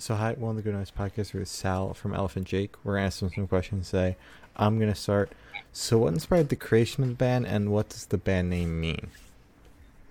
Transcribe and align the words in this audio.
So 0.00 0.14
hi, 0.14 0.34
one 0.34 0.50
of 0.50 0.56
the 0.56 0.62
Good 0.62 0.76
Nights 0.76 0.92
podcast 0.96 1.34
with 1.34 1.48
Sal 1.48 1.92
from 1.92 2.14
Elephant 2.14 2.46
Jake. 2.46 2.76
We're 2.84 2.94
gonna 2.94 3.06
ask 3.06 3.20
him 3.20 3.30
some 3.34 3.48
questions 3.48 3.90
today. 3.90 4.16
I'm 4.54 4.78
gonna 4.78 4.94
start. 4.94 5.32
So, 5.72 5.98
what 5.98 6.12
inspired 6.14 6.50
the 6.50 6.54
creation 6.54 7.02
of 7.02 7.08
the 7.08 7.16
band, 7.16 7.48
and 7.48 7.72
what 7.72 7.88
does 7.88 8.06
the 8.06 8.16
band 8.16 8.48
name 8.48 8.80
mean? 8.80 9.08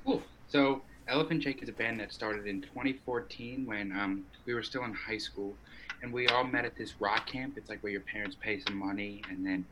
Cool. 0.03 0.21
So 0.49 0.81
Elephant 1.07 1.41
Jake 1.41 1.63
is 1.63 1.69
a 1.69 1.71
band 1.71 2.01
that 2.01 2.11
started 2.11 2.47
in 2.47 2.63
2014 2.63 3.65
when 3.65 3.93
um, 3.93 4.25
we 4.45 4.53
were 4.53 4.61
still 4.61 4.83
in 4.83 4.93
high 4.93 5.17
school, 5.17 5.55
and 6.03 6.11
we 6.11 6.27
all 6.27 6.43
met 6.43 6.65
at 6.65 6.75
this 6.75 6.99
rock 6.99 7.25
camp. 7.25 7.53
It's 7.55 7.69
like 7.69 7.81
where 7.81 7.93
your 7.93 8.01
parents 8.01 8.35
pay 8.37 8.59
some 8.67 8.75
money, 8.75 9.21
and 9.29 9.45
then 9.45 9.63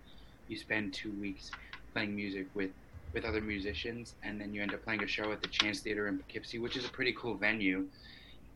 you 0.47 0.55
spend 0.55 0.93
two 0.93 1.11
weeks 1.19 1.51
playing 1.91 2.15
music 2.15 2.47
with 2.53 2.71
with 3.11 3.25
other 3.25 3.41
musicians, 3.41 4.15
and 4.23 4.39
then 4.39 4.53
you 4.53 4.61
end 4.61 4.73
up 4.73 4.81
playing 4.85 5.03
a 5.03 5.07
show 5.07 5.33
at 5.33 5.41
the 5.41 5.49
Chance 5.49 5.81
Theater 5.81 6.07
in 6.07 6.19
Poughkeepsie, 6.19 6.59
which 6.59 6.77
is 6.77 6.85
a 6.85 6.89
pretty 6.89 7.11
cool 7.11 7.33
venue. 7.33 7.85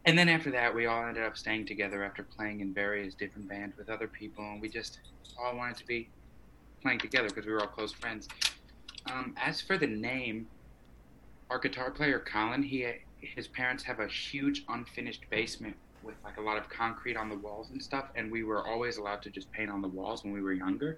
And 0.05 0.17
then 0.17 0.29
after 0.29 0.51
that, 0.51 0.73
we 0.73 0.85
all 0.85 1.05
ended 1.05 1.23
up 1.23 1.37
staying 1.37 1.65
together 1.65 2.03
after 2.03 2.23
playing 2.23 2.61
in 2.61 2.73
various 2.73 3.13
different 3.13 3.47
bands 3.49 3.77
with 3.77 3.89
other 3.89 4.07
people, 4.07 4.43
and 4.43 4.61
we 4.61 4.69
just 4.69 4.99
all 5.37 5.55
wanted 5.55 5.77
to 5.77 5.85
be 5.85 6.09
playing 6.81 6.99
together 6.99 7.27
because 7.27 7.45
we 7.45 7.51
were 7.51 7.61
all 7.61 7.67
close 7.67 7.91
friends. 7.91 8.27
Um, 9.11 9.35
as 9.37 9.61
for 9.61 9.77
the 9.77 9.87
name, 9.87 10.47
our 11.49 11.59
guitar 11.59 11.91
player 11.91 12.19
Colin, 12.19 12.63
he 12.63 12.87
his 13.21 13.47
parents 13.47 13.83
have 13.83 13.99
a 13.99 14.07
huge 14.07 14.63
unfinished 14.69 15.23
basement 15.29 15.75
with 16.03 16.15
like 16.23 16.37
a 16.37 16.41
lot 16.41 16.57
of 16.57 16.69
concrete 16.69 17.17
on 17.17 17.27
the 17.27 17.35
walls 17.35 17.69
and 17.71 17.83
stuff, 17.83 18.05
and 18.15 18.31
we 18.31 18.43
were 18.43 18.65
always 18.65 18.97
allowed 18.97 19.21
to 19.23 19.29
just 19.29 19.51
paint 19.51 19.69
on 19.69 19.81
the 19.81 19.87
walls 19.87 20.23
when 20.23 20.31
we 20.31 20.41
were 20.41 20.53
younger. 20.53 20.97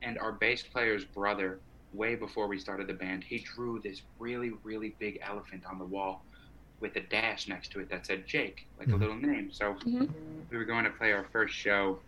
And 0.00 0.18
our 0.18 0.32
bass 0.32 0.62
player's 0.62 1.04
brother, 1.04 1.60
way 1.92 2.14
before 2.14 2.46
we 2.46 2.58
started 2.58 2.86
the 2.86 2.94
band, 2.94 3.22
he 3.22 3.38
drew 3.38 3.80
this 3.80 4.00
really 4.18 4.52
really 4.62 4.94
big 4.98 5.18
elephant 5.22 5.64
on 5.70 5.78
the 5.78 5.84
wall 5.84 6.24
with 6.80 6.96
a 6.96 7.00
dash 7.00 7.46
next 7.46 7.70
to 7.72 7.80
it 7.80 7.90
that 7.90 8.06
said 8.06 8.26
Jake, 8.26 8.66
like 8.78 8.88
a 8.88 8.92
Mhm. 8.92 9.00
little 9.00 9.16
name. 9.16 9.52
So 9.52 9.74
Mhm. 9.74 10.46
we 10.50 10.56
were 10.56 10.64
going 10.64 10.84
to 10.84 10.90
play 10.90 11.12
our 11.12 11.24
first 11.26 11.54
show, 11.54 12.02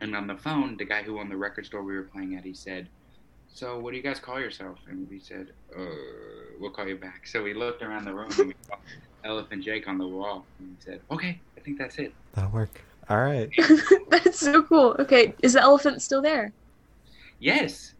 and 0.00 0.14
on 0.14 0.26
the 0.26 0.36
phone, 0.36 0.76
the 0.76 0.84
guy 0.84 1.02
who 1.02 1.18
owned 1.18 1.30
the 1.30 1.36
record 1.36 1.66
store 1.66 1.82
we 1.82 1.94
were 1.96 2.04
playing 2.04 2.34
at, 2.36 2.44
he 2.44 2.54
said, 2.54 2.90
"So 3.48 3.78
what 3.80 3.92
do 3.92 3.96
you 3.96 4.02
guys 4.02 4.20
call 4.20 4.38
yourself?" 4.38 4.78
And 4.86 5.08
we 5.08 5.18
said, 5.18 5.54
"Uh, 5.74 5.86
we'll 6.60 6.70
call 6.72 6.86
you 6.86 6.96
back." 6.96 7.26
So 7.26 7.42
we 7.42 7.54
looked 7.54 7.82
around 7.82 8.04
the 8.04 8.14
room 8.14 8.30
and 8.38 8.48
we 8.48 8.54
saw 8.66 8.76
Elephant 9.24 9.64
Jake 9.64 9.88
on 9.88 9.98
the 9.98 10.06
wall, 10.06 10.46
and 10.58 10.68
we 10.68 10.76
said, 10.80 11.02
"Okay, 11.10 11.40
I 11.56 11.60
think 11.62 11.78
that's 11.78 11.98
it." 11.98 12.12
That'll 12.34 12.50
work. 12.50 12.80
All 13.08 13.18
right. 13.18 13.48
That's 14.10 14.40
so 14.40 14.62
cool. 14.64 14.96
Okay, 14.98 15.32
is 15.42 15.52
the 15.52 15.60
elephant 15.62 16.02
still 16.02 16.20
there? 16.20 16.52
Yes. 17.38 17.94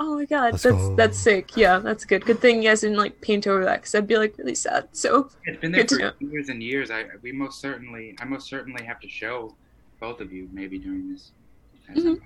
Oh 0.00 0.14
my 0.14 0.24
god, 0.26 0.52
Let's 0.52 0.62
that's 0.62 0.76
go. 0.76 0.94
that's 0.96 1.18
sick. 1.18 1.56
Yeah, 1.56 1.78
that's 1.80 2.04
good. 2.04 2.24
Good 2.24 2.40
thing 2.40 2.62
you 2.62 2.68
guys 2.68 2.82
didn't 2.82 2.98
like 2.98 3.20
paint 3.20 3.46
over 3.48 3.64
that 3.64 3.76
because 3.80 3.94
I'd 3.94 4.06
be 4.06 4.16
like 4.16 4.38
really 4.38 4.54
sad. 4.54 4.88
So 4.92 5.28
It's 5.44 5.60
been 5.60 5.72
there 5.72 5.82
Good 5.82 5.98
to 5.98 6.14
for 6.18 6.24
years 6.24 6.48
and 6.48 6.62
years. 6.62 6.90
I 6.90 7.04
we 7.22 7.32
most 7.32 7.60
certainly, 7.60 8.14
I 8.20 8.24
most 8.24 8.48
certainly 8.48 8.84
have 8.84 9.00
to 9.00 9.08
show 9.08 9.54
both 10.00 10.20
of 10.20 10.32
you 10.32 10.48
maybe 10.52 10.78
during 10.78 11.12
this. 11.12 11.32
Mhm. 11.90 12.20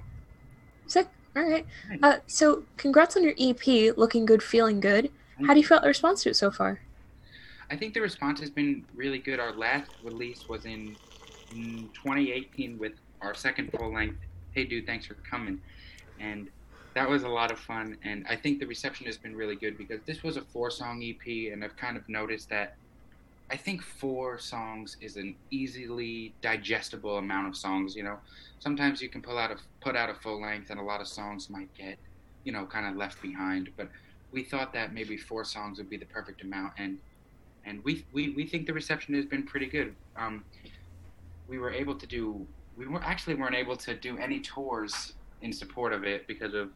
sick. 0.86 1.08
All 1.34 1.48
right. 1.48 1.64
Uh, 2.02 2.16
so 2.26 2.64
congrats 2.76 3.16
on 3.16 3.22
your 3.22 3.32
EP, 3.38 3.92
looking 3.96 4.26
good, 4.26 4.42
feeling 4.42 4.80
good. 4.80 5.10
How 5.46 5.54
do 5.54 5.60
you 5.60 5.66
feel 5.66 5.78
about 5.78 5.84
the 5.84 5.88
response 5.88 6.22
to 6.24 6.30
it 6.30 6.36
so 6.36 6.50
far? 6.50 6.80
I 7.70 7.76
think 7.76 7.94
the 7.94 8.02
response 8.02 8.38
has 8.40 8.50
been 8.50 8.84
really 8.94 9.18
good. 9.18 9.40
Our 9.40 9.52
last 9.54 9.90
release 10.04 10.46
was 10.46 10.66
in, 10.66 10.94
in 11.54 11.88
2018 11.94 12.76
with 12.78 12.92
our 13.22 13.32
second 13.34 13.72
full 13.72 13.94
length, 13.94 14.18
Hey 14.52 14.64
Dude, 14.64 14.84
Thanks 14.84 15.06
for 15.06 15.14
Coming. 15.14 15.58
And 16.20 16.48
that 16.94 17.08
was 17.08 17.22
a 17.22 17.28
lot 17.28 17.50
of 17.50 17.58
fun. 17.58 17.96
And 18.04 18.26
I 18.28 18.36
think 18.36 18.60
the 18.60 18.66
reception 18.66 19.06
has 19.06 19.16
been 19.16 19.34
really 19.34 19.56
good 19.56 19.78
because 19.78 20.00
this 20.06 20.22
was 20.22 20.36
a 20.36 20.42
four 20.42 20.70
song 20.70 21.02
EP. 21.02 21.52
And 21.52 21.64
I've 21.64 21.76
kind 21.76 21.96
of 21.96 22.08
noticed 22.08 22.48
that 22.50 22.74
I 23.50 23.56
think 23.56 23.82
four 23.82 24.38
songs 24.38 24.96
is 25.00 25.16
an 25.16 25.34
easily 25.50 26.32
digestible 26.40 27.18
amount 27.18 27.48
of 27.48 27.56
songs. 27.56 27.94
You 27.94 28.04
know, 28.04 28.18
sometimes 28.58 29.02
you 29.02 29.08
can 29.08 29.22
pull 29.22 29.38
out 29.38 29.50
a, 29.50 29.56
put 29.80 29.96
out 29.96 30.10
a 30.10 30.14
full 30.14 30.40
length 30.40 30.70
and 30.70 30.80
a 30.80 30.82
lot 30.82 31.00
of 31.00 31.08
songs 31.08 31.50
might 31.50 31.72
get, 31.74 31.98
you 32.44 32.52
know, 32.52 32.66
kind 32.66 32.86
of 32.86 32.96
left 32.96 33.20
behind. 33.22 33.70
But 33.76 33.88
we 34.30 34.42
thought 34.42 34.72
that 34.72 34.92
maybe 34.92 35.16
four 35.16 35.44
songs 35.44 35.78
would 35.78 35.90
be 35.90 35.96
the 35.96 36.06
perfect 36.06 36.42
amount. 36.42 36.72
And 36.78 36.98
and 37.64 37.82
we, 37.84 38.04
we, 38.12 38.30
we 38.30 38.44
think 38.44 38.66
the 38.66 38.72
reception 38.72 39.14
has 39.14 39.24
been 39.24 39.44
pretty 39.44 39.66
good. 39.66 39.94
Um, 40.16 40.44
we 41.46 41.58
were 41.58 41.70
able 41.70 41.94
to 41.94 42.06
do 42.06 42.44
we 42.76 42.86
were 42.86 43.02
actually 43.02 43.34
weren't 43.34 43.54
able 43.54 43.76
to 43.76 43.94
do 43.94 44.16
any 44.18 44.40
tours 44.40 45.12
in 45.42 45.52
support 45.52 45.92
of 45.92 46.04
it 46.04 46.26
because 46.26 46.54
of 46.54 46.70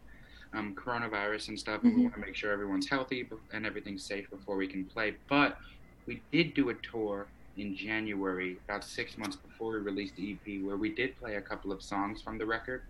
um, 0.57 0.75
coronavirus 0.75 1.49
and 1.49 1.59
stuff. 1.59 1.83
And 1.85 1.95
we 1.95 2.03
want 2.03 2.15
to 2.15 2.21
make 2.21 2.35
sure 2.35 2.53
everyone's 2.53 2.89
healthy 2.89 3.29
and 3.53 3.67
everything's 3.67 4.03
safe 4.03 4.29
before 4.31 4.57
we 4.57 4.67
can 4.67 4.85
play. 4.85 5.15
But 5.29 5.59
we 6.07 6.23
did 6.33 6.55
do 6.55 6.71
a 6.71 6.75
tour 6.75 7.27
in 7.57 7.75
January, 7.75 8.59
about 8.69 8.85
six 8.85 9.17
months 9.17 9.37
before 9.37 9.73
we 9.73 9.79
released 9.79 10.17
the 10.17 10.33
EP, 10.33 10.63
where 10.63 10.77
we 10.77 10.91
did 10.91 11.19
play 11.19 11.37
a 11.37 11.41
couple 11.41 11.73
of 11.73 11.83
songs 11.83 12.21
from 12.21 12.39
the 12.39 12.45
record, 12.45 12.83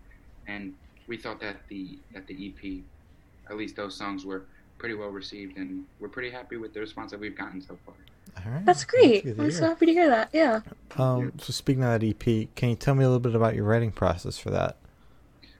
and 0.47 0.73
we 1.07 1.17
thought 1.17 1.39
that 1.39 1.55
the 1.69 1.97
that 2.13 2.27
the 2.27 2.47
EP, 2.47 2.81
at 3.49 3.57
least 3.57 3.75
those 3.75 3.95
songs 3.95 4.25
were 4.25 4.43
pretty 4.77 4.95
well 4.95 5.09
received, 5.09 5.57
and 5.57 5.85
we're 5.99 6.09
pretty 6.09 6.29
happy 6.29 6.57
with 6.57 6.73
the 6.73 6.79
response 6.79 7.11
that 7.11 7.19
we've 7.19 7.37
gotten 7.37 7.61
so 7.61 7.77
far. 7.85 7.95
All 8.45 8.51
right. 8.51 8.65
That's 8.65 8.83
great. 8.83 9.23
good 9.23 9.39
I'm 9.39 9.45
hear. 9.45 9.51
so 9.51 9.65
happy 9.67 9.85
to 9.87 9.91
hear 9.93 10.09
that. 10.09 10.29
Yeah. 10.33 10.61
Um, 10.97 11.31
so 11.39 11.53
speaking 11.53 11.83
of 11.83 11.99
that 11.99 12.05
EP, 12.05 12.53
can 12.55 12.69
you 12.69 12.75
tell 12.75 12.93
me 12.93 13.03
a 13.03 13.07
little 13.07 13.21
bit 13.21 13.35
about 13.35 13.55
your 13.55 13.63
writing 13.63 13.91
process 13.91 14.37
for 14.37 14.49
that? 14.51 14.77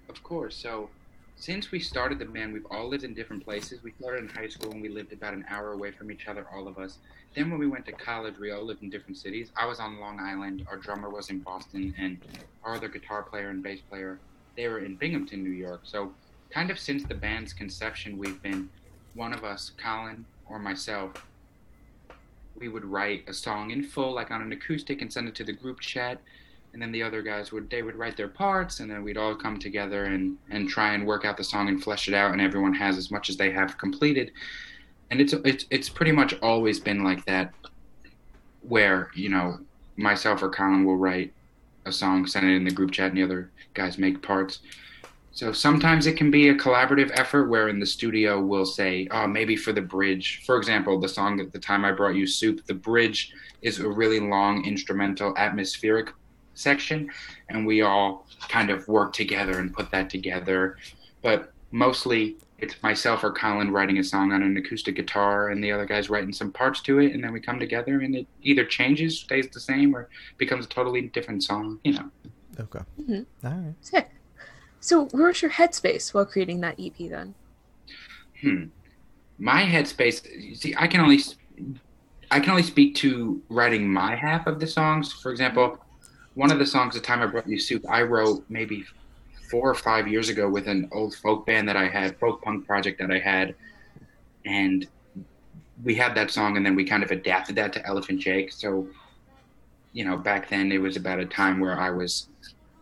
Of 0.09 0.21
course. 0.21 0.55
So, 0.55 0.89
since 1.37 1.71
we 1.71 1.79
started 1.79 2.17
the 2.17 2.25
band, 2.25 2.51
we've 2.51 2.65
all 2.71 2.89
lived 2.89 3.03
in 3.03 3.13
different 3.13 3.45
places. 3.45 3.83
We 3.83 3.93
started 3.99 4.23
in 4.23 4.29
high 4.29 4.47
school 4.47 4.71
and 4.71 4.81
we 4.81 4.89
lived 4.89 5.13
about 5.13 5.35
an 5.35 5.45
hour 5.47 5.71
away 5.71 5.91
from 5.91 6.11
each 6.11 6.27
other, 6.27 6.47
all 6.53 6.67
of 6.67 6.79
us. 6.79 6.97
Then, 7.35 7.51
when 7.51 7.59
we 7.59 7.67
went 7.67 7.85
to 7.85 7.91
college, 7.91 8.39
we 8.39 8.51
all 8.51 8.63
lived 8.63 8.81
in 8.81 8.89
different 8.89 9.17
cities. 9.17 9.51
I 9.55 9.67
was 9.67 9.79
on 9.79 9.99
Long 9.99 10.19
Island, 10.19 10.65
our 10.67 10.77
drummer 10.77 11.09
was 11.09 11.29
in 11.29 11.39
Boston, 11.39 11.93
and 11.97 12.17
our 12.63 12.75
other 12.75 12.87
guitar 12.87 13.21
player 13.21 13.49
and 13.49 13.61
bass 13.61 13.79
player, 13.87 14.19
they 14.55 14.67
were 14.67 14.79
in 14.79 14.95
Binghamton, 14.95 15.43
New 15.43 15.51
York. 15.51 15.81
So, 15.83 16.11
kind 16.49 16.71
of 16.71 16.79
since 16.79 17.03
the 17.03 17.13
band's 17.13 17.53
conception, 17.53 18.17
we've 18.17 18.41
been 18.41 18.69
one 19.13 19.31
of 19.31 19.43
us, 19.43 19.71
Colin 19.77 20.25
or 20.49 20.57
myself, 20.57 21.11
we 22.57 22.67
would 22.67 22.85
write 22.85 23.25
a 23.27 23.33
song 23.33 23.69
in 23.69 23.83
full, 23.83 24.13
like 24.13 24.31
on 24.31 24.41
an 24.41 24.51
acoustic, 24.51 25.03
and 25.03 25.13
send 25.13 25.27
it 25.27 25.35
to 25.35 25.43
the 25.43 25.53
group 25.53 25.81
chat 25.81 26.19
and 26.73 26.81
then 26.81 26.91
the 26.91 27.03
other 27.03 27.21
guys 27.21 27.51
would 27.51 27.69
they 27.69 27.81
would 27.81 27.95
write 27.95 28.17
their 28.17 28.27
parts 28.27 28.79
and 28.79 28.91
then 28.91 29.03
we'd 29.03 29.17
all 29.17 29.35
come 29.35 29.57
together 29.57 30.05
and 30.05 30.37
and 30.49 30.69
try 30.69 30.93
and 30.93 31.05
work 31.05 31.25
out 31.25 31.37
the 31.37 31.43
song 31.43 31.69
and 31.69 31.83
flesh 31.83 32.07
it 32.07 32.13
out 32.13 32.31
and 32.31 32.41
everyone 32.41 32.73
has 32.73 32.97
as 32.97 33.09
much 33.09 33.29
as 33.29 33.37
they 33.37 33.51
have 33.51 33.77
completed. 33.77 34.31
And 35.09 35.21
it's 35.21 35.33
it's 35.33 35.65
it's 35.69 35.89
pretty 35.89 36.11
much 36.11 36.33
always 36.41 36.79
been 36.79 37.03
like 37.03 37.25
that 37.25 37.53
where 38.61 39.09
you 39.15 39.29
know 39.29 39.59
myself 39.95 40.43
or 40.43 40.49
Colin 40.49 40.85
will 40.85 40.97
write 40.97 41.33
a 41.85 41.91
song 41.91 42.27
send 42.27 42.45
it 42.45 42.55
in 42.55 42.65
the 42.65 42.71
group 42.71 42.91
chat 42.91 43.09
and 43.09 43.17
the 43.17 43.23
other 43.23 43.49
guys 43.73 43.97
make 43.97 44.21
parts. 44.21 44.59
So 45.31 45.53
sometimes 45.53 46.07
it 46.07 46.17
can 46.17 46.31
be 46.31 46.49
a 46.49 46.55
collaborative 46.55 47.11
effort 47.13 47.47
where 47.47 47.69
in 47.69 47.79
the 47.79 47.85
studio 47.85 48.41
we'll 48.41 48.65
say 48.65 49.07
oh 49.11 49.25
maybe 49.25 49.55
for 49.55 49.71
the 49.71 49.81
bridge. 49.81 50.43
For 50.45 50.57
example 50.57 50.99
the 50.99 51.09
song 51.09 51.39
at 51.39 51.51
the 51.51 51.59
time 51.59 51.85
I 51.85 51.91
brought 51.91 52.15
you 52.15 52.27
soup 52.27 52.65
the 52.65 52.73
bridge 52.73 53.33
is 53.63 53.79
a 53.79 53.89
really 53.89 54.19
long 54.19 54.63
instrumental 54.65 55.35
atmospheric 55.37 56.09
section 56.57 57.09
and 57.49 57.65
we 57.65 57.81
all 57.81 58.25
kind 58.49 58.69
of 58.69 58.87
work 58.87 59.13
together 59.13 59.59
and 59.59 59.73
put 59.73 59.89
that 59.91 60.09
together 60.09 60.77
but 61.21 61.53
mostly 61.71 62.37
it's 62.59 62.81
myself 62.81 63.23
or 63.23 63.31
colin 63.31 63.71
writing 63.71 63.97
a 63.99 64.03
song 64.03 64.31
on 64.31 64.41
an 64.41 64.57
acoustic 64.57 64.95
guitar 64.95 65.49
and 65.49 65.63
the 65.63 65.71
other 65.71 65.85
guys 65.85 66.09
writing 66.09 66.33
some 66.33 66.51
parts 66.51 66.81
to 66.81 66.99
it 66.99 67.13
and 67.13 67.23
then 67.23 67.31
we 67.31 67.39
come 67.39 67.59
together 67.59 67.99
and 68.01 68.15
it 68.15 68.27
either 68.41 68.65
changes 68.65 69.19
stays 69.19 69.47
the 69.53 69.59
same 69.59 69.95
or 69.95 70.09
becomes 70.37 70.65
a 70.65 70.69
totally 70.69 71.01
different 71.01 71.43
song 71.43 71.79
you 71.83 71.93
know 71.93 72.09
Okay. 72.59 72.79
Mhm. 72.99 73.25
All 73.43 73.51
right. 73.51 73.75
Sick. 73.81 74.09
So 74.79 75.05
where 75.09 75.27
was 75.27 75.43
your 75.43 75.51
headspace 75.51 76.11
while 76.11 76.25
creating 76.25 76.61
that 76.61 76.79
EP 76.79 76.97
then? 76.97 77.35
hmm 78.41 78.63
my 79.39 79.61
headspace 79.63 80.25
you 80.39 80.55
see 80.55 80.73
i 80.77 80.87
can 80.87 80.99
only 81.01 81.19
i 82.31 82.39
can 82.39 82.49
only 82.51 82.63
speak 82.63 82.95
to 82.95 83.41
writing 83.49 83.91
my 83.91 84.15
half 84.15 84.47
of 84.47 84.59
the 84.59 84.65
songs 84.67 85.13
for 85.13 85.31
example 85.31 85.77
one 86.37 86.51
of 86.51 86.59
the 86.59 86.65
songs 86.65 86.93
the 86.93 87.01
time 87.01 87.21
i 87.21 87.25
brought 87.25 87.47
you 87.47 87.59
soup 87.59 87.83
i 87.89 88.01
wrote 88.03 88.45
maybe 88.47 88.85
four 89.49 89.67
or 89.67 89.73
five 89.73 90.07
years 90.07 90.29
ago 90.29 90.47
with 90.47 90.67
an 90.67 90.87
old 90.91 91.15
folk 91.15 91.47
band 91.47 91.67
that 91.67 91.75
i 91.75 91.87
had 91.87 92.17
folk 92.19 92.43
punk 92.43 92.65
project 92.67 92.99
that 92.99 93.09
i 93.09 93.17
had 93.17 93.55
and 94.45 94.87
we 95.83 95.95
had 95.95 96.13
that 96.13 96.29
song 96.29 96.55
and 96.55 96.63
then 96.63 96.75
we 96.75 96.83
kind 96.83 97.01
of 97.01 97.09
adapted 97.09 97.55
that 97.55 97.73
to 97.73 97.83
elephant 97.87 98.19
jake 98.19 98.51
so 98.51 98.87
you 99.93 100.05
know 100.05 100.15
back 100.15 100.47
then 100.47 100.71
it 100.71 100.77
was 100.77 100.95
about 100.95 101.19
a 101.19 101.25
time 101.25 101.59
where 101.59 101.79
i 101.79 101.89
was 101.89 102.29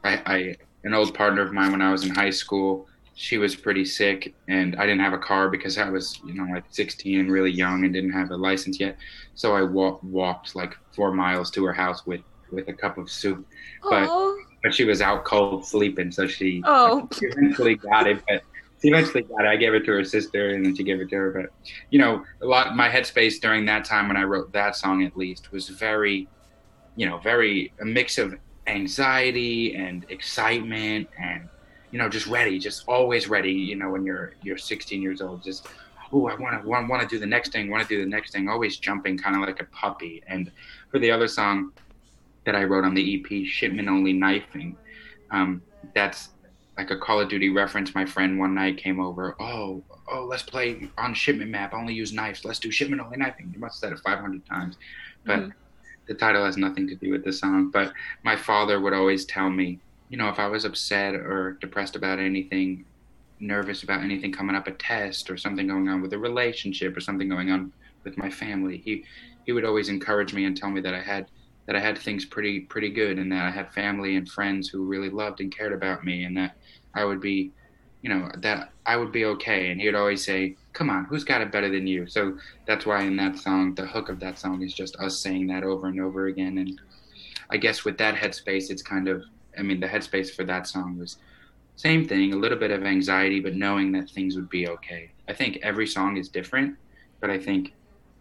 i, 0.04 0.22
I 0.26 0.56
an 0.84 0.94
old 0.94 1.14
partner 1.14 1.42
of 1.42 1.54
mine 1.54 1.72
when 1.72 1.82
i 1.82 1.94
was 1.94 2.04
in 2.04 2.14
high 2.14 2.32
school 2.32 2.88
she 3.18 3.38
was 3.38 3.56
pretty 3.56 3.86
sick 3.86 4.36
and 4.50 4.76
I 4.76 4.86
didn't 4.86 5.00
have 5.00 5.14
a 5.14 5.18
car 5.18 5.48
because 5.48 5.78
I 5.78 5.90
was, 5.90 6.20
you 6.26 6.34
know, 6.34 6.44
like 6.54 6.66
16 6.70 7.18
and 7.18 7.32
really 7.32 7.50
young 7.50 7.86
and 7.86 7.94
didn't 7.94 8.12
have 8.12 8.30
a 8.32 8.36
license 8.36 8.78
yet. 8.78 8.98
So 9.36 9.56
I 9.56 9.62
wa- 9.62 10.00
walked 10.04 10.54
like 10.54 10.76
four 10.92 11.14
miles 11.14 11.50
to 11.52 11.64
her 11.64 11.72
house 11.72 12.06
with, 12.06 12.20
with 12.52 12.68
a 12.68 12.74
cup 12.74 12.98
of 12.98 13.10
soup, 13.10 13.46
But- 13.84 14.10
but 14.64 14.74
she 14.74 14.84
was 14.84 15.00
out 15.02 15.26
cold 15.26 15.66
sleeping. 15.66 16.12
So 16.12 16.28
she, 16.28 16.62
oh, 16.66 17.08
she 17.18 17.28
eventually 17.28 17.76
got 17.76 18.08
it, 18.08 18.24
but 18.28 18.42
she 18.82 18.88
eventually 18.90 19.24
got 19.24 19.46
it. 19.46 19.48
I 19.48 19.56
gave 19.56 19.74
it 19.76 19.86
to 19.86 19.92
her 19.92 20.04
sister 20.04 20.50
and 20.50 20.66
then 20.66 20.76
she 20.76 20.84
gave 20.84 21.00
it 21.00 21.10
to 21.10 21.16
her. 21.16 21.32
But, 21.32 21.72
you 21.92 22.00
know, 22.00 22.26
a 22.42 22.46
lot, 22.46 22.76
my 22.76 22.90
headspace 22.90 23.40
during 23.40 23.66
that 23.66 23.86
time 23.86 24.08
when 24.08 24.18
I 24.18 24.24
wrote 24.24 24.52
that 24.54 24.76
song 24.76 25.04
at 25.04 25.16
least 25.16 25.52
was 25.52 25.70
very, 25.70 26.28
you 26.96 27.08
know, 27.08 27.20
very 27.20 27.74
a 27.80 27.86
mix 27.86 28.18
of 28.18 28.36
anxiety 28.68 29.76
and 29.76 30.06
excitement 30.10 31.08
and 31.20 31.48
you 31.92 32.00
know 32.00 32.10
just 32.10 32.28
ready 32.28 32.58
just 32.58 32.84
always 32.88 33.30
ready 33.30 33.52
you 33.52 33.76
know 33.76 33.90
when 33.90 34.04
you're 34.04 34.34
you're 34.42 34.58
16 34.58 35.02
years 35.02 35.22
old 35.22 35.44
just 35.44 35.68
oh 36.12 36.28
i 36.28 36.36
want 36.36 36.62
to 36.62 36.68
want 36.68 37.02
to 37.02 37.08
do 37.08 37.20
the 37.20 37.26
next 37.26 37.52
thing 37.52 37.70
want 37.70 37.88
to 37.88 37.88
do 37.88 38.04
the 38.04 38.10
next 38.10 38.32
thing 38.32 38.50
always 38.50 38.78
jumping 38.78 39.18
kind 39.18 39.36
of 39.36 39.42
like 39.44 39.62
a 39.62 39.66
puppy 39.66 40.24
and 40.28 40.52
for 40.90 41.00
the 41.00 41.12
other 41.12 41.28
song 41.28 41.72
that 42.46 42.56
i 42.56 42.64
wrote 42.64 42.86
on 42.86 42.94
the 42.94 43.16
ep 43.16 43.46
shipment 43.46 43.88
only 43.88 44.14
knifing. 44.14 44.78
Um, 45.32 45.62
that's 45.94 46.30
like 46.78 46.92
a 46.92 46.98
call 46.98 47.22
of 47.22 47.30
duty 47.30 47.50
reference 47.50 47.96
my 47.96 48.06
friend 48.06 48.38
one 48.38 48.54
night 48.54 48.78
came 48.78 49.00
over. 49.00 49.36
Oh 49.40 49.84
oh 50.08 50.26
let's 50.26 50.44
play 50.44 50.90
on 50.98 51.14
shipment 51.14 51.52
map. 51.52 51.74
Only 51.74 51.94
use 51.94 52.14
knives. 52.14 52.46
Let's 52.46 52.60
do 52.60 52.72
shipment 52.72 53.02
only 53.02 53.18
knifing. 53.18 53.52
You 53.54 53.60
must 53.60 53.82
have 53.82 53.90
said 53.90 53.98
it 53.98 54.04
500 54.04 54.46
times. 54.46 54.78
But 55.26 55.40
mm-hmm. 55.40 55.50
the 56.08 56.14
title 56.14 56.46
has 56.46 56.58
nothing 56.58 56.88
to 56.88 56.96
do 56.96 57.12
with 57.12 57.24
the 57.24 57.34
song, 57.34 57.72
but 57.72 57.94
my 58.24 58.36
father 58.36 58.80
would 58.80 58.94
always 58.94 59.26
tell 59.26 59.50
me, 59.50 59.80
you 60.10 60.18
know, 60.18 60.30
if 60.30 60.40
I 60.40 60.48
was 60.48 60.66
upset 60.66 61.16
or 61.16 61.58
depressed 61.62 61.96
about 61.96 62.20
anything, 62.20 62.86
nervous 63.40 63.84
about 63.84 64.02
anything 64.02 64.32
coming 64.32 64.56
up 64.56 64.68
a 64.68 64.72
test 64.72 65.30
or 65.30 65.38
something 65.38 65.68
going 65.68 65.90
on 65.90 66.02
with 66.02 66.14
a 66.14 66.18
relationship 66.18 66.96
or 66.96 67.00
something 67.00 67.28
going 67.28 67.52
on 67.52 67.72
with 68.04 68.18
my 68.18 68.30
family, 68.30 68.78
he 68.78 69.04
he 69.46 69.52
would 69.52 69.66
always 69.66 69.90
encourage 69.90 70.34
me 70.34 70.46
and 70.46 70.58
tell 70.58 70.70
me 70.70 70.82
that 70.82 70.94
I 70.94 71.02
had 71.02 71.28
that 71.66 71.76
I 71.76 71.80
had 71.80 71.98
things 71.98 72.26
pretty 72.26 72.62
pretty 72.62 72.90
good 72.90 73.18
and 73.18 73.32
that 73.32 73.44
I 73.44 73.52
had 73.52 73.74
family 73.74 74.16
and 74.16 74.30
friends 74.30 74.70
who 74.70 74.86
really 74.86 75.10
loved 75.10 75.42
and 75.42 75.56
cared 75.56 75.74
about 75.74 76.04
me 76.04 76.24
and 76.24 76.38
that 76.38 76.56
I 76.94 77.06
would 77.06 77.22
be, 77.22 77.52
you 78.02 78.10
know, 78.10 78.32
that 78.38 78.72
I 78.86 78.98
would 78.98 79.12
be 79.12 79.26
okay. 79.26 79.72
And 79.72 79.80
he 79.80 79.88
would 79.88 79.96
always 79.96 80.24
say, 80.24 80.56
come 80.74 80.90
on, 80.90 81.06
who's 81.06 81.24
got 81.24 81.42
it 81.42 81.52
better 81.52 81.70
than 81.70 81.88
you? 81.88 82.08
So 82.08 82.38
that's 82.66 82.86
why 82.86 83.02
in 83.02 83.16
that 83.18 83.38
song, 83.38 83.74
the 83.76 83.86
hook 83.86 84.10
of 84.10 84.20
that 84.20 84.38
song 84.38 84.62
is 84.62 84.74
just 84.74 84.96
us 84.98 85.18
saying 85.18 85.48
that 85.48 85.64
over 85.64 85.88
and 85.88 86.00
over 86.00 86.28
again. 86.28 86.58
And 86.60 86.80
I 87.50 87.58
guess 87.58 87.84
with 87.84 87.98
that 87.98 88.16
headspace, 88.16 88.70
it's 88.70 88.84
kind 88.84 89.08
of, 89.08 89.24
I 89.58 89.62
mean, 89.62 89.80
the 89.80 89.88
headspace 89.88 90.34
for 90.36 90.44
that 90.44 90.68
song 90.68 90.98
was 91.00 91.18
same 91.78 92.08
thing, 92.08 92.34
a 92.34 92.38
little 92.38 92.58
bit 92.58 92.72
of 92.72 92.84
anxiety, 92.84 93.40
but 93.40 93.56
knowing 93.56 93.92
that 93.94 94.10
things 94.10 94.36
would 94.36 94.50
be 94.50 94.68
okay. 94.68 95.12
I 95.28 95.34
think 95.34 95.60
every 95.62 95.88
song 95.88 96.18
is 96.18 96.30
different, 96.30 96.78
but 97.20 97.30
I 97.30 97.38
think 97.38 97.74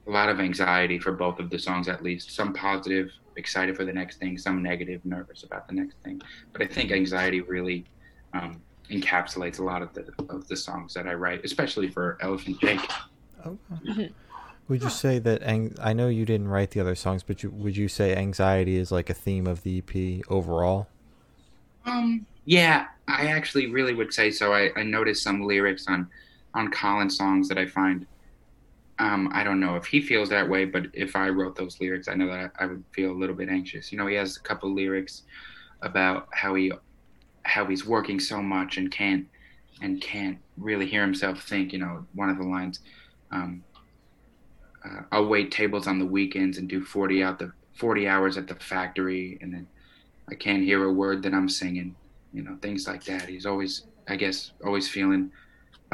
a 0.06 0.10
lot 0.10 0.28
of 0.28 0.40
anxiety 0.40 0.98
for 0.98 1.12
both 1.12 1.38
of 1.38 1.50
the 1.50 1.58
songs 1.58 1.88
at 1.88 2.02
least. 2.02 2.32
Some 2.32 2.52
positive, 2.52 3.12
excited 3.36 3.76
for 3.76 3.84
the 3.84 3.92
next 3.92 4.18
thing, 4.18 4.38
some 4.38 4.62
negative, 4.62 5.04
nervous 5.04 5.42
about 5.42 5.68
the 5.68 5.74
next 5.74 5.96
thing. 6.04 6.20
But 6.52 6.62
I 6.62 6.66
think 6.66 6.92
anxiety 6.92 7.40
really 7.40 7.84
um, 8.32 8.60
encapsulates 8.90 9.58
a 9.58 9.62
lot 9.62 9.82
of 9.82 9.92
the 9.94 10.12
of 10.28 10.46
the 10.48 10.56
songs 10.56 10.94
that 10.94 11.06
I 11.06 11.14
write, 11.14 11.44
especially 11.44 11.88
for 11.88 12.18
Elephant 12.20 12.60
Jake. 12.60 12.80
Okay. 13.46 13.58
Mm-hmm. 13.86 14.12
Would 14.68 14.82
you 14.82 14.90
say 14.90 15.18
that? 15.18 15.42
Ang- 15.42 15.76
I 15.80 15.92
know 15.92 16.08
you 16.08 16.24
didn't 16.24 16.48
write 16.48 16.70
the 16.70 16.80
other 16.80 16.94
songs, 16.94 17.22
but 17.22 17.42
you, 17.42 17.50
would 17.50 17.76
you 17.76 17.88
say 17.88 18.16
anxiety 18.16 18.76
is 18.76 18.90
like 18.90 19.10
a 19.10 19.14
theme 19.14 19.46
of 19.46 19.62
the 19.62 19.78
EP 19.78 20.24
overall? 20.28 20.88
Um. 21.84 22.26
Yeah, 22.46 22.86
I 23.08 23.26
actually 23.28 23.70
really 23.70 23.94
would 23.94 24.12
say 24.12 24.30
so. 24.30 24.52
I, 24.52 24.70
I 24.76 24.82
noticed 24.82 25.22
some 25.22 25.42
lyrics 25.42 25.86
on 25.88 26.08
on 26.54 26.70
Colin 26.70 27.10
songs 27.10 27.48
that 27.48 27.58
I 27.58 27.66
find. 27.66 28.06
Um, 28.98 29.28
I 29.32 29.42
don't 29.42 29.58
know 29.58 29.74
if 29.74 29.86
he 29.86 30.00
feels 30.00 30.28
that 30.28 30.48
way, 30.48 30.64
but 30.64 30.86
if 30.92 31.16
I 31.16 31.28
wrote 31.28 31.56
those 31.56 31.80
lyrics, 31.80 32.06
I 32.06 32.14
know 32.14 32.28
that 32.28 32.52
I, 32.58 32.64
I 32.64 32.66
would 32.66 32.84
feel 32.92 33.10
a 33.10 33.18
little 33.18 33.34
bit 33.34 33.48
anxious. 33.48 33.90
You 33.90 33.98
know, 33.98 34.06
he 34.06 34.14
has 34.14 34.36
a 34.36 34.40
couple 34.40 34.72
lyrics 34.72 35.22
about 35.82 36.28
how 36.32 36.54
he 36.54 36.72
how 37.42 37.66
he's 37.66 37.84
working 37.84 38.18
so 38.18 38.40
much 38.40 38.78
and 38.78 38.90
can't 38.90 39.26
and 39.82 40.00
can't 40.00 40.38
really 40.56 40.86
hear 40.86 41.02
himself 41.02 41.42
think. 41.42 41.72
You 41.72 41.80
know, 41.80 42.06
one 42.14 42.30
of 42.30 42.38
the 42.38 42.44
lines, 42.44 42.80
um, 43.32 43.64
uh, 44.84 45.02
"I'll 45.10 45.26
wait 45.26 45.50
tables 45.50 45.88
on 45.88 45.98
the 45.98 46.06
weekends 46.06 46.58
and 46.58 46.68
do 46.68 46.84
forty 46.84 47.22
out 47.22 47.38
the 47.38 47.52
forty 47.74 48.06
hours 48.06 48.38
at 48.38 48.46
the 48.46 48.54
factory, 48.54 49.38
and 49.40 49.52
then 49.52 49.66
I 50.28 50.36
can't 50.36 50.62
hear 50.62 50.84
a 50.84 50.92
word 50.92 51.22
that 51.24 51.34
I'm 51.34 51.48
singing." 51.48 51.96
You 52.32 52.42
know, 52.42 52.56
things 52.62 52.86
like 52.86 53.04
that. 53.04 53.28
He's 53.28 53.46
always, 53.46 53.86
I 54.08 54.16
guess, 54.16 54.52
always 54.64 54.88
feeling 54.88 55.32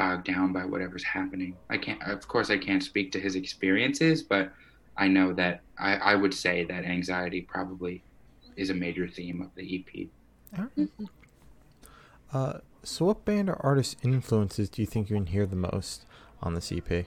bogged 0.01 0.25
down 0.25 0.51
by 0.51 0.65
whatever's 0.65 1.03
happening. 1.03 1.55
I 1.69 1.77
can't, 1.77 2.01
of 2.01 2.27
course, 2.27 2.49
I 2.49 2.57
can't 2.57 2.83
speak 2.83 3.11
to 3.11 3.19
his 3.19 3.35
experiences, 3.35 4.23
but 4.23 4.51
I 4.97 5.07
know 5.07 5.31
that 5.33 5.61
I, 5.77 5.95
I 5.95 6.15
would 6.15 6.33
say 6.33 6.63
that 6.63 6.85
anxiety 6.85 7.41
probably 7.41 8.01
is 8.55 8.71
a 8.71 8.73
major 8.73 9.07
theme 9.07 9.43
of 9.43 9.53
the 9.53 9.75
EP. 9.75 10.07
Mm-hmm. 10.59 11.05
Uh, 12.33 12.53
so, 12.81 13.05
what 13.05 13.25
band 13.25 13.47
or 13.47 13.63
artist 13.63 13.97
influences 14.01 14.69
do 14.69 14.81
you 14.81 14.87
think 14.87 15.11
you 15.11 15.17
can 15.17 15.27
hear 15.27 15.45
the 15.45 15.55
most 15.55 16.05
on 16.41 16.55
the 16.55 16.81
EP? 16.89 17.05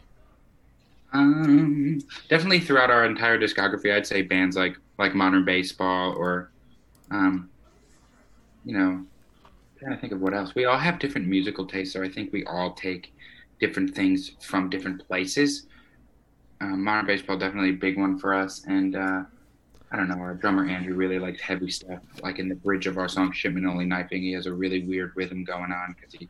Um, 1.13 2.01
definitely 2.29 2.61
throughout 2.61 2.91
our 2.91 3.05
entire 3.05 3.41
discography, 3.41 3.93
I'd 3.93 4.07
say 4.07 4.23
bands 4.23 4.57
like 4.57 4.77
like 4.99 5.17
Modern 5.17 5.45
Baseball 5.45 6.15
or, 6.17 6.53
um, 7.11 7.51
you 8.65 8.79
know, 8.79 8.89
I'm 8.89 9.09
trying 9.85 9.97
to 9.97 10.01
think 10.01 10.13
of 10.13 10.21
what 10.21 10.35
else. 10.35 10.55
We 10.55 10.65
all 10.65 10.79
have 10.79 10.99
different 10.99 11.29
musical 11.29 11.67
tastes, 11.67 11.93
so 11.93 12.03
I 12.03 12.09
think 12.09 12.33
we 12.33 12.45
all 12.45 12.73
take 12.73 13.13
different 13.61 13.95
things 13.95 14.33
from 14.41 14.71
different 14.71 15.07
places. 15.07 15.67
Um, 16.61 16.83
Modern 16.83 17.07
Baseball 17.07 17.37
definitely 17.37 17.71
a 17.71 17.75
big 17.75 17.99
one 17.99 18.19
for 18.19 18.35
us, 18.35 18.65
and 18.67 18.97
uh, 18.97 19.23
I 19.93 19.97
don't 19.97 20.09
know, 20.09 20.17
our 20.17 20.35
drummer 20.35 20.67
Andrew 20.67 20.95
really 20.95 21.19
likes 21.19 21.43
heavy 21.43 21.71
stuff. 21.71 22.01
Like 22.23 22.39
in 22.39 22.49
the 22.49 22.55
bridge 22.55 22.87
of 22.87 22.97
our 22.97 23.09
song 23.09 23.33
"Shipment 23.33 23.67
Only 23.67 23.85
Knifing," 23.85 24.23
he 24.23 24.33
has 24.33 24.47
a 24.47 24.53
really 24.53 24.83
weird 24.85 25.13
rhythm 25.15 25.45
going 25.45 25.73
on 25.73 25.95
because 25.95 26.15
he 26.15 26.29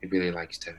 he 0.00 0.06
really 0.08 0.30
likes 0.30 0.58
to 0.58 0.74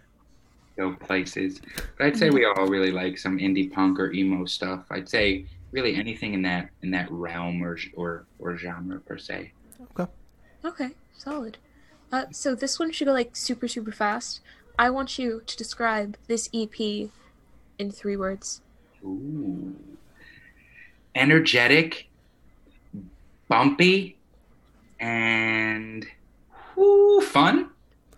go 0.77 0.93
places. 0.93 1.61
But 1.97 2.07
I'd 2.07 2.17
say 2.17 2.29
we 2.29 2.45
all 2.45 2.67
really 2.67 2.91
like 2.91 3.17
some 3.17 3.39
indie 3.39 3.71
punk 3.71 3.99
or 3.99 4.11
emo 4.11 4.45
stuff. 4.45 4.85
I'd 4.91 5.09
say 5.09 5.45
really 5.71 5.95
anything 5.95 6.33
in 6.33 6.41
that 6.43 6.69
in 6.83 6.91
that 6.91 7.09
realm 7.11 7.63
or 7.63 7.77
or 7.95 8.25
or 8.39 8.57
genre 8.57 8.99
per 8.99 9.17
se. 9.17 9.51
Okay. 9.97 10.11
Okay, 10.63 10.89
solid. 11.17 11.57
Uh, 12.11 12.25
so 12.31 12.55
this 12.55 12.79
one 12.79 12.91
should 12.91 13.05
go 13.05 13.13
like 13.13 13.35
super 13.35 13.67
super 13.67 13.91
fast. 13.91 14.41
I 14.77 14.89
want 14.89 15.19
you 15.19 15.41
to 15.45 15.57
describe 15.57 16.17
this 16.27 16.49
EP 16.53 17.09
in 17.77 17.91
three 17.91 18.17
words. 18.17 18.61
Ooh. 19.03 19.75
Energetic, 21.15 22.07
bumpy, 23.47 24.17
and 24.99 26.05
whoo, 26.75 27.21
fun. 27.21 27.69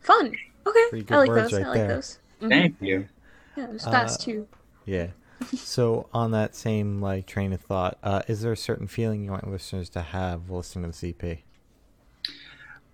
Fun. 0.01 0.35
Okay, 0.65 1.03
I 1.09 1.17
like 1.17 1.29
those. 1.29 1.53
Right 1.53 1.63
I 1.63 1.67
like 1.67 1.73
there. 1.73 1.87
those. 1.87 2.19
Mm-hmm. 2.37 2.49
Thank 2.49 2.75
you. 2.81 3.07
Yeah, 3.55 3.65
it 3.65 3.73
was 3.73 3.83
fast 3.83 4.21
uh, 4.21 4.23
too. 4.23 4.47
Yeah. 4.85 5.07
so 5.55 6.07
on 6.13 6.31
that 6.31 6.55
same 6.55 7.01
like 7.01 7.25
train 7.25 7.53
of 7.53 7.61
thought, 7.61 7.97
uh, 8.03 8.21
is 8.27 8.41
there 8.41 8.51
a 8.51 8.57
certain 8.57 8.87
feeling 8.87 9.23
you 9.23 9.31
want 9.31 9.49
listeners 9.49 9.89
to 9.89 10.01
have 10.01 10.49
listening 10.49 10.91
to 10.91 11.01
the 11.01 11.15
EP? 11.19 11.39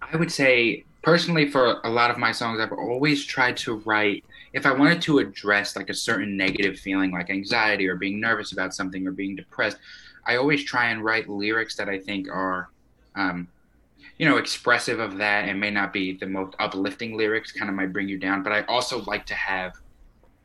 I 0.01 0.17
would 0.17 0.31
say 0.31 0.85
personally 1.01 1.49
for 1.49 1.79
a 1.83 1.89
lot 1.89 2.11
of 2.11 2.17
my 2.17 2.31
songs 2.31 2.59
I've 2.59 2.71
always 2.73 3.25
tried 3.25 3.57
to 3.57 3.75
write 3.85 4.23
if 4.53 4.65
I 4.65 4.71
wanted 4.71 5.01
to 5.03 5.19
address 5.19 5.75
like 5.75 5.89
a 5.89 5.93
certain 5.93 6.35
negative 6.35 6.79
feeling 6.79 7.11
like 7.11 7.29
anxiety 7.29 7.87
or 7.87 7.95
being 7.95 8.19
nervous 8.19 8.51
about 8.51 8.73
something 8.73 9.05
or 9.07 9.11
being 9.11 9.35
depressed, 9.35 9.77
I 10.25 10.37
always 10.37 10.63
try 10.63 10.89
and 10.89 11.03
write 11.03 11.29
lyrics 11.29 11.75
that 11.75 11.89
I 11.89 11.99
think 11.99 12.27
are, 12.29 12.69
um, 13.15 13.47
you 14.17 14.27
know, 14.27 14.37
expressive 14.37 14.99
of 14.99 15.17
that 15.17 15.47
and 15.47 15.59
may 15.59 15.71
not 15.71 15.93
be 15.93 16.13
the 16.13 16.25
most 16.25 16.55
uplifting 16.59 17.15
lyrics, 17.15 17.51
kind 17.51 17.69
of 17.69 17.75
might 17.75 17.93
bring 17.93 18.09
you 18.09 18.17
down. 18.17 18.43
But 18.43 18.53
I 18.53 18.63
also 18.63 19.03
like 19.03 19.25
to 19.27 19.35
have 19.35 19.73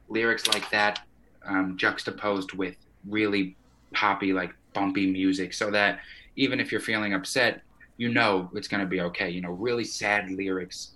lyrics 0.08 0.46
like 0.49 0.68
that 0.70 1.00
um, 1.46 1.76
juxtaposed 1.76 2.52
with 2.52 2.76
really 3.08 3.56
poppy, 3.92 4.32
like 4.32 4.54
bumpy 4.75 5.11
music, 5.11 5.54
so 5.54 5.70
that 5.70 6.00
even 6.37 6.61
if 6.61 6.70
you're 6.70 6.80
feeling 6.80 7.14
upset, 7.14 7.62
you 7.96 8.12
know 8.12 8.50
it's 8.54 8.68
going 8.68 8.80
to 8.80 8.86
be 8.86 9.00
okay. 9.00 9.30
You 9.30 9.40
know, 9.40 9.50
really 9.50 9.84
sad 9.84 10.30
lyrics, 10.30 10.92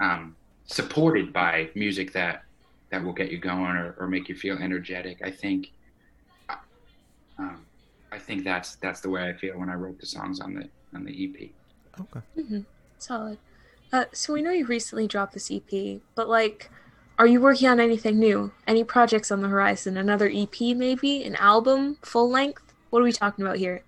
um, 0.00 0.36
supported 0.66 1.32
by 1.32 1.70
music 1.74 2.12
that 2.12 2.44
that 2.90 3.02
will 3.02 3.12
get 3.12 3.30
you 3.30 3.38
going 3.38 3.76
or, 3.76 3.94
or 3.98 4.06
make 4.06 4.28
you 4.28 4.34
feel 4.34 4.58
energetic. 4.58 5.18
I 5.24 5.30
think. 5.30 5.72
Uh, 6.48 6.56
um, 7.38 7.64
I 8.12 8.18
think 8.18 8.44
that's 8.44 8.76
that's 8.76 9.00
the 9.00 9.10
way 9.10 9.28
I 9.28 9.32
feel 9.32 9.58
when 9.58 9.68
I 9.68 9.74
wrote 9.74 9.98
the 9.98 10.06
songs 10.06 10.40
on 10.40 10.54
the 10.54 10.68
on 10.94 11.04
the 11.04 11.12
EP. 11.12 11.50
Okay. 12.00 12.20
Mm-hmm. 12.38 12.60
Solid. 12.98 13.38
Uh, 13.92 14.06
so 14.12 14.32
we 14.32 14.42
know 14.42 14.50
you 14.50 14.66
recently 14.66 15.06
dropped 15.06 15.34
this 15.34 15.50
EP, 15.50 16.00
but 16.14 16.28
like, 16.28 16.70
are 17.18 17.26
you 17.26 17.40
working 17.40 17.68
on 17.68 17.78
anything 17.78 18.18
new? 18.18 18.52
Any 18.66 18.82
projects 18.82 19.30
on 19.30 19.42
the 19.42 19.48
horizon? 19.48 19.96
Another 19.96 20.30
EP, 20.32 20.60
maybe 20.60 21.22
an 21.22 21.36
album, 21.36 21.98
full 22.02 22.28
length? 22.28 22.72
What 22.90 23.00
are 23.00 23.04
we 23.04 23.12
talking 23.12 23.44
about 23.44 23.58
here? 23.58 23.82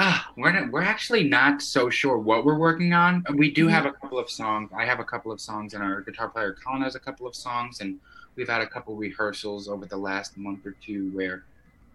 Ah, 0.00 0.30
we're 0.36 0.52
not, 0.52 0.70
we're 0.70 0.82
actually 0.82 1.24
not 1.24 1.60
so 1.60 1.90
sure 1.90 2.18
what 2.18 2.44
we're 2.44 2.56
working 2.56 2.92
on. 2.92 3.24
We 3.34 3.50
do 3.50 3.64
mm-hmm. 3.64 3.74
have 3.74 3.86
a 3.86 3.92
couple 3.92 4.18
of 4.18 4.30
songs. 4.30 4.70
I 4.72 4.84
have 4.84 5.00
a 5.00 5.04
couple 5.04 5.32
of 5.32 5.40
songs, 5.40 5.74
and 5.74 5.82
our 5.82 6.02
guitar 6.02 6.28
player 6.28 6.56
Colin 6.64 6.82
has 6.82 6.94
a 6.94 7.00
couple 7.00 7.26
of 7.26 7.34
songs, 7.34 7.80
and 7.80 7.98
we've 8.36 8.48
had 8.48 8.60
a 8.60 8.66
couple 8.66 8.94
rehearsals 8.94 9.68
over 9.68 9.86
the 9.86 9.96
last 9.96 10.38
month 10.38 10.64
or 10.64 10.76
two 10.80 11.10
where 11.10 11.44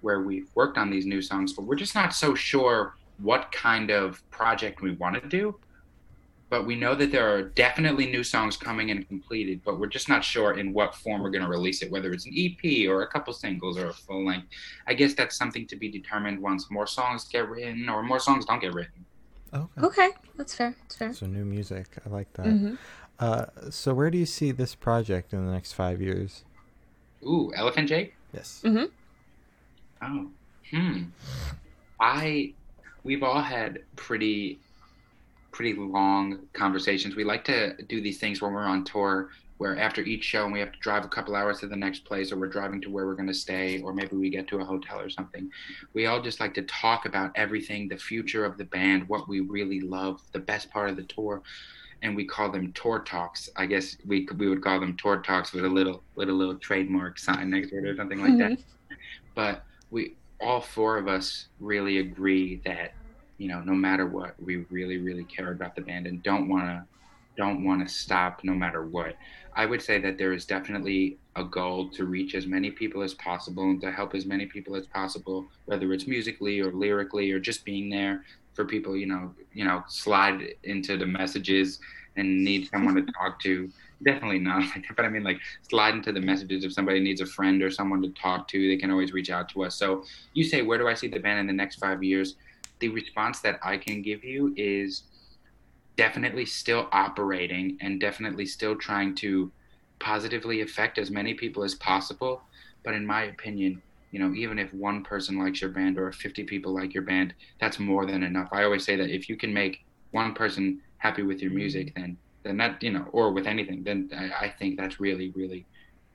where 0.02 0.20
we've 0.20 0.50
worked 0.54 0.78
on 0.78 0.90
these 0.90 1.06
new 1.06 1.22
songs, 1.22 1.54
but 1.54 1.64
we're 1.64 1.76
just 1.76 1.96
not 1.96 2.14
so 2.14 2.36
sure 2.36 2.96
what 3.20 3.50
kind 3.54 3.90
of 3.90 4.22
project 4.32 4.82
we 4.82 4.92
want 4.96 5.16
to 5.16 5.30
do. 5.30 5.56
But 6.54 6.68
we 6.68 6.76
know 6.76 6.94
that 6.94 7.12
there 7.12 7.28
are 7.28 7.42
definitely 7.42 8.06
new 8.06 8.24
songs 8.24 8.56
coming 8.58 8.92
and 8.92 9.08
completed, 9.08 9.60
but 9.66 9.80
we're 9.80 9.88
just 9.88 10.08
not 10.08 10.24
sure 10.24 10.60
in 10.60 10.72
what 10.72 10.94
form 10.94 11.24
we're 11.24 11.32
going 11.32 11.42
to 11.44 11.50
release 11.50 11.82
it, 11.82 11.90
whether 11.90 12.14
it's 12.14 12.28
an 12.28 12.34
EP 12.38 12.88
or 12.88 13.02
a 13.02 13.08
couple 13.08 13.34
singles 13.34 13.76
or 13.76 13.88
a 13.88 13.94
full 13.94 14.24
length. 14.24 14.50
I 14.86 14.94
guess 14.94 15.16
that's 15.16 15.36
something 15.36 15.66
to 15.66 15.76
be 15.76 15.90
determined 15.90 16.40
once 16.40 16.70
more 16.70 16.86
songs 16.86 17.24
get 17.28 17.50
written 17.50 17.90
or 17.90 18.04
more 18.04 18.20
songs 18.20 18.46
don't 18.46 18.62
get 18.62 18.76
written. 18.76 19.04
Okay. 19.52 19.82
Okay, 19.82 20.10
that's 20.38 20.54
fair. 20.54 20.76
That's 20.84 20.96
fair. 20.96 21.12
So 21.14 21.26
new 21.26 21.44
music. 21.44 21.88
I 22.06 22.10
like 22.10 22.32
that. 22.34 22.46
hmm 22.46 22.76
Uh, 23.18 23.46
so 23.72 23.96
where 23.96 24.12
do 24.12 24.20
you 24.20 24.28
see 24.28 24.52
this 24.52 24.76
project 24.76 25.34
in 25.34 25.48
the 25.48 25.52
next 25.52 25.74
five 25.74 26.04
years? 26.04 26.44
Ooh, 27.24 27.52
Elephant 27.56 27.90
Jake? 27.90 28.14
Yes. 28.32 28.62
Mm-hmm. 28.64 28.86
Oh, 30.04 30.30
hmm. 30.70 31.04
I, 32.00 32.54
we've 33.04 33.24
all 33.24 33.42
had 33.42 33.80
pretty, 33.96 34.60
pretty 35.54 35.80
long 35.80 36.40
conversations. 36.54 37.16
We 37.16 37.24
like 37.24 37.46
to 37.46 37.82
do 37.84 38.02
these 38.02 38.18
things 38.18 38.42
when 38.42 38.52
we're 38.52 38.66
on 38.66 38.84
tour, 38.84 39.30
where 39.60 39.78
after 39.78 40.02
each 40.02 40.24
show 40.24 40.44
and 40.44 40.52
we 40.52 40.60
have 40.60 40.74
to 40.74 40.80
drive 40.80 41.06
a 41.06 41.08
couple 41.08 41.36
hours 41.36 41.60
to 41.60 41.68
the 41.68 41.76
next 41.76 42.04
place, 42.04 42.32
or 42.32 42.38
we're 42.38 42.50
driving 42.50 42.82
to 42.82 42.90
where 42.90 43.06
we're 43.06 43.16
going 43.16 43.28
to 43.28 43.34
stay, 43.34 43.82
or 43.82 43.94
maybe 43.94 44.18
we 44.18 44.30
get 44.30 44.48
to 44.50 44.60
a 44.60 44.66
hotel 44.66 45.00
or 45.00 45.10
something. 45.10 45.50
We 45.94 46.08
all 46.08 46.22
just 46.22 46.40
like 46.40 46.54
to 46.56 46.64
talk 46.64 47.06
about 47.06 47.32
everything, 47.36 47.88
the 47.88 47.98
future 47.98 48.44
of 48.44 48.58
the 48.58 48.66
band, 48.66 49.08
what 49.08 49.30
we 49.30 49.40
really 49.40 49.80
love, 49.80 50.22
the 50.34 50.40
best 50.40 50.70
part 50.72 50.90
of 50.90 50.98
the 50.98 51.04
tour. 51.04 51.42
And 52.02 52.18
we 52.18 52.26
call 52.26 52.52
them 52.52 52.74
tour 52.74 53.00
talks. 53.00 53.50
I 53.56 53.66
guess 53.66 53.96
we 54.06 54.28
we 54.36 54.50
would 54.50 54.62
call 54.62 54.82
them 54.82 54.98
tour 54.98 55.22
talks 55.22 55.54
with 55.54 55.64
a 55.64 55.70
little 55.70 56.04
with 56.16 56.28
a 56.28 56.34
little 56.34 56.56
trademark 56.56 57.18
sign 57.18 57.52
next 57.52 57.70
to 57.70 57.78
it 57.78 57.86
or 57.86 57.96
something 57.96 58.20
like 58.20 58.38
that 58.40 58.52
mm-hmm. 58.52 58.96
but 59.36 59.64
we 59.90 60.16
all 60.42 60.60
four 60.60 60.98
of 60.98 61.08
us 61.08 61.48
really 61.62 62.00
agree 62.00 62.62
that 62.66 62.92
you 63.38 63.48
know 63.48 63.62
no 63.62 63.74
matter 63.74 64.06
what 64.06 64.36
we 64.42 64.58
really 64.70 64.98
really 64.98 65.24
care 65.26 65.52
about 65.52 65.76
the 65.76 65.82
band 65.82 66.08
and 66.08 66.22
don't 66.24 66.48
want 66.48 66.66
to 66.66 66.84
don't 67.36 67.64
want 67.64 67.88
to 67.88 67.94
stop 67.94 68.42
no 68.44 68.54
matter 68.54 68.86
what. 68.86 69.16
I 69.56 69.66
would 69.66 69.82
say 69.82 70.00
that 70.00 70.18
there 70.18 70.34
is 70.34 70.46
definitely 70.46 71.18
a 71.36 71.44
goal 71.44 71.90
to 71.90 72.06
reach 72.06 72.36
as 72.36 72.48
many 72.48 72.72
people 72.72 73.02
as 73.02 73.14
possible 73.16 73.64
and 73.64 73.82
to 73.82 73.92
help 73.92 74.16
as 74.16 74.26
many 74.26 74.46
people 74.46 74.76
as 74.76 74.86
possible 74.88 75.48
whether 75.66 75.92
it's 75.94 76.08
musically 76.08 76.60
or 76.60 76.72
lyrically 76.72 77.32
or 77.32 77.40
just 77.40 77.66
being 77.66 77.90
there 77.90 78.24
for 78.54 78.66
people 78.66 78.96
you 78.96 79.08
know 79.08 79.34
you 79.52 79.66
know 79.66 79.84
slide 79.88 80.56
into 80.64 80.98
the 80.98 81.06
messages 81.06 81.80
and 82.18 82.44
need 82.44 82.70
someone 82.70 82.96
to 82.96 83.12
talk 83.20 83.40
to. 83.42 83.70
Definitely 84.04 84.40
not 84.40 84.60
like 84.76 84.86
that 84.88 84.96
but 84.96 85.06
i 85.06 85.10
mean 85.10 85.24
like 85.24 85.40
slide 85.68 85.96
into 85.96 86.12
the 86.12 86.22
messages 86.22 86.64
if 86.64 86.74
somebody 86.74 87.00
needs 87.00 87.22
a 87.22 87.26
friend 87.26 87.62
or 87.64 87.72
someone 87.72 88.02
to 88.02 88.10
talk 88.10 88.48
to 88.50 88.68
they 88.68 88.78
can 88.78 88.92
always 88.92 89.12
reach 89.14 89.30
out 89.30 89.50
to 89.50 89.64
us. 89.64 89.76
So 89.76 90.04
you 90.34 90.44
say 90.44 90.62
where 90.62 90.78
do 90.78 90.88
i 90.88 90.94
see 90.94 91.08
the 91.08 91.20
band 91.20 91.40
in 91.40 91.48
the 91.48 91.54
next 91.54 91.78
five 91.78 92.04
years 92.04 92.36
the 92.80 92.90
response 92.90 93.40
that 93.40 93.60
i 93.64 93.78
can 93.78 94.02
give 94.02 94.24
you 94.24 94.54
is 94.58 95.04
definitely 95.96 96.46
still 96.46 96.88
operating 96.92 97.78
and 97.82 98.00
definitely 98.00 98.46
still 98.46 98.76
trying 98.76 99.14
to 99.16 99.52
positively 100.00 100.62
affect 100.62 100.98
as 100.98 101.12
many 101.12 101.34
people 101.34 101.64
as 101.64 101.76
possible. 101.76 102.42
But 102.84 102.94
in 102.94 103.06
my 103.06 103.24
opinion 103.24 103.82
you 104.12 104.20
know 104.20 104.34
even 104.36 104.60
if 104.60 104.72
one 104.74 105.04
person 105.04 105.40
likes 105.40 105.60
your 105.60 105.72
band 105.72 105.98
or 105.98 106.12
50 106.12 106.44
people 106.44 106.72
like 106.72 106.94
your 106.94 107.04
band 107.04 107.34
that's 107.60 107.80
more 107.80 108.06
than 108.06 108.22
enough. 108.24 108.50
I 108.52 108.64
always 108.64 108.86
say 108.86 108.96
that 108.96 109.10
if 109.10 109.28
you 109.28 109.36
can 109.36 109.52
make 109.54 109.84
one 110.12 110.34
person 110.36 110.82
happy 110.98 111.24
with 111.24 111.42
your 111.42 111.52
music 111.52 111.94
then 111.96 112.18
then 112.44 112.58
that 112.58 112.84
you 112.84 112.92
know 112.92 113.08
or 113.12 113.32
with 113.32 113.48
anything 113.48 113.84
then 113.84 114.10
i, 114.16 114.46
I 114.46 114.50
think 114.60 114.78
that's 114.78 115.00
really 115.00 115.32
really 115.36 115.66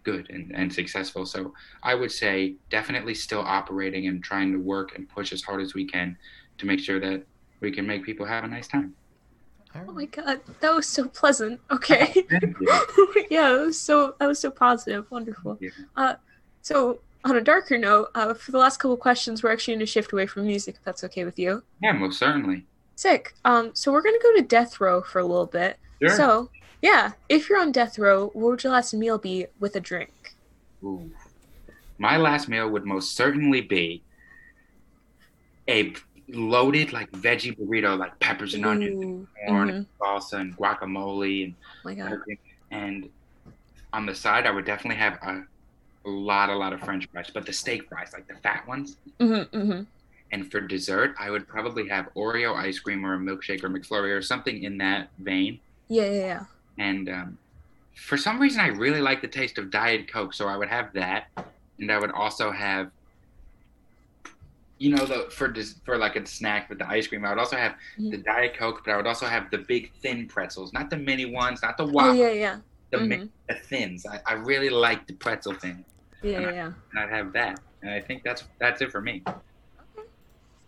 good 0.04 0.30
and, 0.30 0.52
and 0.54 0.72
successful. 0.72 1.26
So 1.26 1.52
i 1.82 1.94
would 1.94 2.12
say 2.12 2.54
definitely 2.70 3.14
still 3.14 3.40
operating 3.40 4.06
and 4.06 4.22
trying 4.22 4.52
to 4.52 4.58
work 4.58 4.94
and 4.94 5.08
push 5.08 5.32
as 5.32 5.42
hard 5.42 5.60
as 5.60 5.74
we 5.74 5.84
can 5.84 6.16
to 6.58 6.66
make 6.66 6.80
sure 6.80 7.00
that 7.00 7.24
we 7.60 7.70
can 7.72 7.86
make 7.86 8.04
people 8.04 8.26
have 8.26 8.44
a 8.44 8.48
nice 8.48 8.68
time 8.68 8.94
Oh 9.74 9.92
my 9.92 10.06
god, 10.06 10.40
that 10.60 10.74
was 10.74 10.86
so 10.86 11.08
pleasant. 11.08 11.60
Okay. 11.70 12.06
Thank 12.06 12.56
you. 12.60 13.26
yeah, 13.30 13.54
it 13.54 13.66
was 13.66 13.80
so 13.80 14.14
that 14.18 14.26
was 14.26 14.38
so 14.38 14.50
positive. 14.50 15.08
Wonderful. 15.10 15.58
Uh, 15.94 16.14
so 16.62 17.00
on 17.24 17.36
a 17.36 17.40
darker 17.40 17.76
note, 17.76 18.10
uh, 18.14 18.32
for 18.34 18.50
the 18.50 18.58
last 18.58 18.78
couple 18.78 18.96
questions, 18.96 19.42
we're 19.42 19.52
actually 19.52 19.74
going 19.74 19.80
to 19.80 19.86
shift 19.86 20.12
away 20.12 20.26
from 20.26 20.46
music, 20.46 20.76
if 20.76 20.84
that's 20.84 21.04
okay 21.04 21.24
with 21.24 21.38
you. 21.38 21.62
yeah 21.82 21.92
most 21.92 22.18
certainly 22.18 22.64
Sick. 22.96 23.34
Um, 23.44 23.70
so 23.74 23.92
we're 23.92 24.02
going 24.02 24.16
to 24.18 24.22
go 24.22 24.36
to 24.40 24.42
death 24.42 24.80
row 24.80 25.02
for 25.02 25.20
a 25.20 25.24
little 25.24 25.46
bit. 25.46 25.76
sure. 26.00 26.16
So, 26.16 26.50
yeah, 26.82 27.12
if 27.28 27.48
you're 27.48 27.60
on 27.60 27.70
death 27.70 27.96
row, 27.96 28.30
what 28.34 28.50
would 28.50 28.64
your 28.64 28.72
last 28.72 28.92
meal 28.92 29.18
be 29.18 29.46
with 29.60 29.76
a 29.76 29.80
drink? 29.80 30.34
Ooh. 30.82 31.08
My 31.98 32.16
last 32.16 32.48
meal 32.48 32.68
would 32.68 32.84
most 32.84 33.14
certainly 33.14 33.60
be 33.60 34.02
a 35.68 35.94
loaded 36.28 36.92
like 36.92 37.10
veggie 37.12 37.56
burrito, 37.58 37.98
like 37.98 38.18
peppers 38.20 38.54
and 38.54 38.66
onions, 38.66 39.04
Ooh, 39.04 39.28
corn, 39.46 39.68
mhm. 39.68 39.74
and 39.76 39.86
salsa, 40.00 40.34
and 40.34 40.56
guacamole, 40.56 41.44
and 41.44 41.54
Oh. 41.86 42.22
And 42.70 43.08
on 43.92 44.06
the 44.06 44.14
side, 44.14 44.46
I 44.46 44.50
would 44.50 44.66
definitely 44.66 44.98
have 44.98 45.14
a, 45.22 45.42
a 46.04 46.10
lot, 46.10 46.50
a 46.50 46.56
lot 46.56 46.72
of 46.72 46.80
French 46.80 47.08
fries, 47.10 47.30
but 47.32 47.46
the 47.46 47.52
steak 47.52 47.88
fries, 47.88 48.12
like 48.12 48.28
the 48.28 48.34
fat 48.34 48.66
ones. 48.68 48.96
Mm-hmm, 49.20 49.56
mm-hmm. 49.56 49.82
And 50.30 50.50
for 50.50 50.60
dessert, 50.60 51.14
I 51.18 51.30
would 51.30 51.48
probably 51.48 51.88
have 51.88 52.12
Oreo 52.14 52.54
ice 52.54 52.78
cream 52.78 53.04
or 53.06 53.14
a 53.14 53.18
milkshake 53.18 53.64
or 53.64 53.70
McFlurry 53.70 54.14
or 54.16 54.20
something 54.20 54.62
in 54.64 54.76
that 54.78 55.08
vein. 55.18 55.60
Yeah, 55.88 56.04
yeah, 56.04 56.10
yeah. 56.10 56.44
And 56.78 57.08
um, 57.08 57.38
for 57.94 58.18
some 58.18 58.38
reason, 58.38 58.60
I 58.60 58.68
really 58.68 59.00
like 59.00 59.22
the 59.22 59.28
taste 59.28 59.56
of 59.56 59.70
Diet 59.70 60.12
Coke, 60.12 60.34
so 60.34 60.46
I 60.46 60.56
would 60.56 60.68
have 60.68 60.92
that, 60.92 61.28
and 61.78 61.90
I 61.90 61.98
would 61.98 62.12
also 62.12 62.50
have, 62.50 62.90
you 64.78 64.90
know, 64.94 65.04
the 65.04 65.28
for 65.30 65.48
des- 65.48 65.74
for 65.84 65.96
like 65.98 66.16
a 66.16 66.24
snack 66.26 66.68
with 66.68 66.78
the 66.78 66.88
ice 66.88 67.06
cream. 67.06 67.24
I 67.24 67.30
would 67.30 67.38
also 67.38 67.56
have 67.56 67.74
the. 67.98 68.16
Diet 68.18 68.56
Coke, 68.56 68.82
but 68.84 68.92
I 68.92 68.96
would 68.96 69.06
also 69.06 69.26
have 69.26 69.50
the 69.50 69.58
big 69.58 69.92
thin 70.02 70.26
pretzels, 70.26 70.72
not 70.72 70.88
the 70.90 70.96
mini 70.96 71.26
ones, 71.26 71.60
not 71.62 71.76
the 71.76 71.84
Oh 71.84 72.12
yeah, 72.12 72.30
yeah. 72.30 72.58
the, 72.90 72.98
mhm. 72.98 73.08
mi- 73.08 73.28
the 73.48 73.54
thins. 73.54 74.06
I, 74.06 74.20
I 74.26 74.34
really 74.34 74.70
like 74.70 75.06
the 75.06 75.14
pretzel 75.14 75.54
thing, 75.54 75.84
Yeah, 76.22 76.40
yeah, 76.40 76.50
yeah. 76.52 76.72
and 76.92 76.98
I'd 77.00 77.10
have 77.10 77.32
that. 77.32 77.60
And 77.82 77.90
I 77.90 78.00
think 78.00 78.22
that's 78.22 78.44
that's 78.58 78.80
it 78.82 78.90
for 78.92 79.00
me. 79.00 79.22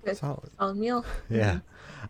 Good. 0.05 0.17
Solid. 0.17 0.51
Solid 0.59 0.77
meal. 0.77 1.05
Yeah. 1.31 1.61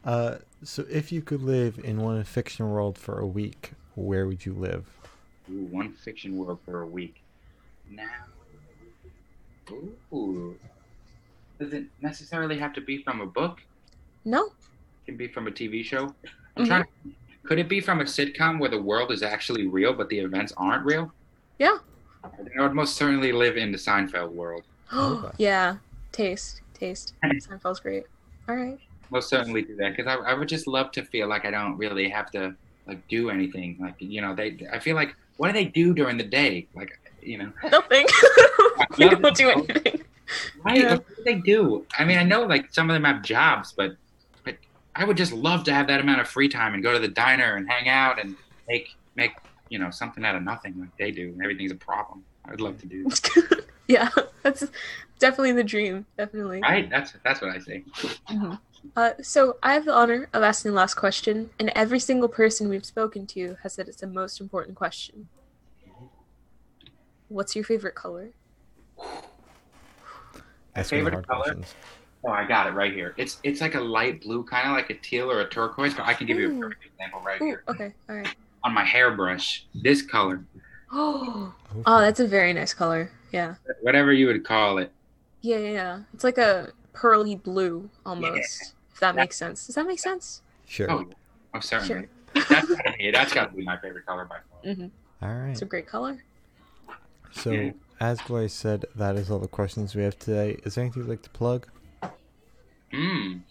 Uh, 0.04 0.37
so 0.62 0.85
if 0.90 1.11
you 1.12 1.21
could 1.23 1.42
live 1.42 1.78
in 1.83 2.00
one 2.00 2.23
fiction 2.25 2.71
world 2.71 2.97
for 2.99 3.19
a 3.19 3.26
week, 3.26 3.73
where 3.95 4.26
would 4.26 4.47
you 4.47 4.52
live? 4.54 4.88
Ooh, 5.50 5.64
one 5.71 5.92
fiction 5.92 6.37
world 6.37 6.61
for 6.64 6.83
a 6.83 6.87
week. 6.87 7.23
Now, 7.90 8.04
ooh, 10.12 10.57
does 11.61 11.73
it 11.75 11.85
necessarily 12.00 12.59
have 12.59 12.73
to 12.73 12.81
be 12.81 13.02
from 13.02 13.21
a 13.21 13.26
book? 13.26 13.61
No. 14.25 14.47
It 14.47 14.52
can 15.07 15.17
be 15.17 15.29
from 15.29 15.47
a 15.47 15.50
TV 15.50 15.85
show. 15.85 16.14
I'm 16.57 16.64
Mhm. 16.64 16.67
trying. 16.67 16.85
Could 17.45 17.59
it 17.59 17.69
be 17.69 17.81
from 17.81 18.00
a 18.00 18.05
sitcom 18.05 18.59
where 18.59 18.71
the 18.71 18.81
world 18.81 19.12
is 19.12 19.23
actually 19.23 19.67
real 19.67 19.93
but 19.93 20.09
the 20.09 20.19
events 20.19 20.52
aren't 20.57 20.85
real? 20.85 21.12
Yeah. 21.59 21.79
I 22.25 22.62
would 22.62 22.73
most 22.75 22.97
certainly 22.97 23.33
live 23.33 23.57
in 23.57 23.73
the 23.73 23.79
Seinfeld 23.79 24.33
world. 24.33 24.64
Yeah. 25.38 25.76
Taste, 26.12 26.62
taste. 26.75 27.14
Seinfeld's 27.25 27.81
great. 27.81 28.05
All 28.49 28.57
right. 28.57 28.79
Most 29.11 29.29
certainly 29.29 29.62
do 29.62 29.76
that 29.76 29.97
because 29.97 30.07
I, 30.07 30.14
I 30.31 30.35
would 30.35 30.49
just 30.49 30.67
love 30.67 30.90
to 30.93 31.05
feel 31.05 31.29
like 31.29 31.45
I 31.45 31.50
don't 31.50 31.76
really 31.76 32.09
have 32.09 32.31
to 32.33 32.55
like 32.87 33.07
do 33.09 33.31
anything. 33.31 33.76
Like 33.81 33.95
you 33.99 34.21
know, 34.23 34.35
they. 34.35 34.67
I 34.73 34.79
feel 34.79 34.97
like 34.97 35.14
what 35.37 35.49
do 35.49 35.52
they 35.52 35.64
do 35.67 35.95
during 35.95 36.17
the 36.17 36.25
day? 36.25 36.67
Like 36.75 36.99
you 37.23 37.38
know, 37.38 37.52
Nothing. 37.71 38.07
we 38.99 39.09
don't 39.09 39.37
do 39.37 39.50
anything. 39.50 40.02
Right? 40.64 40.81
Yeah. 40.81 40.99
Do 41.25 41.33
they 41.35 41.41
do? 41.41 41.87
I 41.99 42.05
mean, 42.05 42.19
I 42.19 42.23
know 42.23 42.43
like 42.43 42.73
some 42.73 42.89
of 42.89 42.95
them 42.95 43.05
have 43.05 43.23
jobs, 43.23 43.73
but 43.77 43.93
but 44.45 44.57
I 44.95 45.05
would 45.05 45.17
just 45.17 45.33
love 45.33 45.65
to 45.65 45.75
have 45.75 45.87
that 45.89 46.00
amount 46.00 46.21
of 46.21 46.29
free 46.29 46.49
time 46.49 46.75
and 46.75 46.83
go 46.83 46.93
to 46.93 46.99
the 46.99 47.09
diner 47.09 47.57
and 47.57 47.69
hang 47.69 47.89
out 47.89 48.19
and 48.21 48.37
make 48.69 48.89
make 49.17 49.33
you 49.69 49.79
know 49.79 49.91
something 49.91 50.25
out 50.25 50.35
of 50.35 50.43
nothing 50.43 50.79
like 50.81 50.97
they 50.99 51.11
do. 51.11 51.29
And 51.29 51.43
everything's 51.43 51.73
a 51.73 51.77
problem. 51.77 52.25
I'd 52.47 52.61
love 52.61 52.79
to 52.81 52.87
do. 52.87 53.05
That. 53.05 53.65
yeah, 53.89 54.09
that's 54.43 54.65
definitely 55.19 55.53
the 55.53 55.65
dream. 55.65 56.07
Definitely. 56.17 56.61
Right? 56.61 56.89
That's 56.89 57.12
that's 57.23 57.43
what 57.43 57.50
I 57.50 57.59
say. 57.59 57.85
Mhm. 58.29 58.59
Uh, 58.97 59.11
so 59.21 59.59
I 59.62 59.75
have 59.75 59.85
the 59.85 59.93
honor 59.93 60.31
of 60.33 60.43
asking 60.43 60.71
the 60.71 60.77
last 60.77 60.95
question, 60.95 61.50
and 61.59 61.71
every 61.75 62.00
single 62.00 62.31
person 62.31 62.71
we've 62.71 62.87
spoken 62.87 63.27
to 63.27 63.59
has 63.62 63.75
said 63.75 63.89
it's 63.89 64.00
the 64.00 64.07
most 64.07 64.41
important 64.41 64.75
question. 64.75 65.29
What's 67.29 67.55
your 67.55 67.65
favorite 67.65 67.95
color? 67.95 68.31
Ask 70.77 70.91
favorite 70.91 71.12
hard 71.12 71.27
color? 71.27 71.43
questions. 71.43 71.75
Oh, 72.25 72.29
I 72.31 72.47
got 72.47 72.67
it 72.67 72.71
right 72.73 72.93
here. 72.93 73.15
It's 73.17 73.39
it's 73.43 73.61
like 73.61 73.75
a 73.75 73.81
light 73.81 74.21
blue, 74.21 74.45
kind 74.45 74.69
of 74.69 74.75
like 74.75 74.91
a 74.91 74.95
teal 74.95 75.31
or 75.31 75.41
a 75.41 75.49
turquoise. 75.49 75.95
But 75.95 76.07
I 76.07 76.15
can 76.15 76.27
give 76.27 76.39
you 76.39 76.57
a 76.57 76.61
perfect 76.61 76.85
example 76.85 77.21
right 77.25 77.41
Ooh, 77.41 77.47
here. 77.47 77.62
okay, 77.69 77.93
all 78.09 78.17
right. 78.17 78.35
On 78.62 78.75
my 78.75 78.85
hairbrush, 78.85 79.65
this 79.75 80.03
color, 80.03 80.45
Oh, 80.93 81.55
oh, 81.87 82.00
that's 82.00 82.21
a 82.21 82.27
very 82.29 82.53
nice 82.53 82.75
color. 82.75 83.11
Yeah, 83.33 83.55
whatever 83.81 84.12
you 84.12 84.27
would 84.27 84.45
call 84.45 84.79
it. 84.79 84.93
yeah, 85.41 85.57
yeah. 85.59 85.71
yeah. 85.73 86.00
It's 86.12 86.25
like 86.25 86.37
a 86.39 86.73
pearly 86.93 87.37
blue 87.37 87.89
almost. 88.05 88.75
If 88.93 89.00
that 89.00 89.15
makes 89.15 89.37
sense. 89.37 89.67
Does 89.67 89.77
that 89.77 89.87
make 89.87 89.99
sense? 89.99 90.43
Sure. 90.67 90.91
Oh, 90.91 91.07
oh 91.55 91.61
certainly. 91.61 92.07
Sure. 92.35 92.45
That's 92.50 92.69
gotta 92.69 92.93
be, 92.99 93.11
that's 93.11 93.33
got 93.33 93.50
to 93.50 93.57
be 93.57 93.65
my 93.65 93.79
favorite 93.79 94.05
color 94.05 94.25
by 94.27 94.37
far. 94.62 94.75
hmm 94.75 94.87
All 95.23 95.35
right. 95.35 95.50
It's 95.50 95.62
a 95.62 95.65
great 95.65 95.87
color. 95.87 96.23
So, 97.33 97.50
Yeah. 97.53 97.71
As 98.00 98.21
Gloria 98.23 98.49
said, 98.49 98.87
that 98.95 99.16
is 99.16 99.30
all 99.30 99.38
the 99.38 99.49
questions 99.49 99.95
we 99.95 100.02
have 100.02 100.19
today. 100.19 100.59
Is 100.64 100.75
there 100.75 100.85
anything 100.85 101.02
you'd 101.02 101.11
like 101.11 101.23
to 101.23 101.30
plug? 101.30 101.69
Mm. 102.92 103.42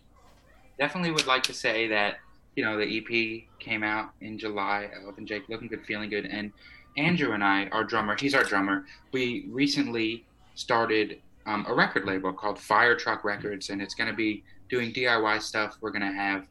Definitely 0.78 1.12
would 1.12 1.28
like 1.28 1.44
to 1.44 1.54
say 1.54 1.88
that 1.88 2.18
you 2.60 2.66
know, 2.66 2.78
the 2.78 2.98
EP 2.98 3.44
came 3.60 3.84
out 3.84 4.10
in 4.20 4.38
July. 4.38 4.90
Elephant 5.02 5.30
Jake, 5.30 5.48
looking 5.48 5.70
good, 5.70 5.86
feeling 5.86 6.10
good, 6.10 6.26
and 6.26 6.52
Andrew 6.98 7.32
and 7.32 7.42
I, 7.42 7.68
our 7.68 7.86
drummer, 7.86 8.18
he's 8.20 8.34
our 8.34 8.44
drummer. 8.44 8.86
We 9.14 9.46
recently 9.50 10.26
started 10.56 11.22
um, 11.46 11.66
a 11.70 11.74
record 11.74 12.04
label 12.04 12.34
called 12.34 12.60
Fire 12.60 12.98
Truck 12.98 13.24
Records, 13.24 13.70
and 13.70 13.82
it's 13.82 13.94
going 13.94 14.10
to 14.10 14.16
be 14.16 14.44
doing 14.70 14.92
DIY 14.92 15.42
stuff. 15.42 15.78
We're 15.80 15.92
going 15.92 16.02
to 16.02 16.12
have 16.12 16.48